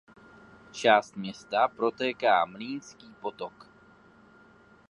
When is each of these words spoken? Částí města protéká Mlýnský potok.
Částí 0.71 1.19
města 1.19 1.67
protéká 1.67 2.45
Mlýnský 2.45 3.15
potok. 3.21 3.67